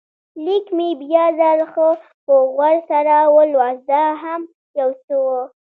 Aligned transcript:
لیک 0.43 0.65
مې 0.77 0.89
بیا 1.01 1.25
ځل 1.39 1.59
ښه 1.71 1.87
په 2.25 2.33
غور 2.53 2.75
سره 2.89 3.15
ولوست، 3.35 3.81
دا 3.91 4.03
هم 4.21 4.41
یو 4.79 4.89
څه 5.05 5.13
و. 5.23 5.25